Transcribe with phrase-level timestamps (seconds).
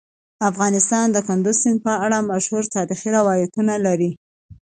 [0.49, 4.11] افغانستان د کندز سیند په اړه مشهور تاریخی روایتونه لري.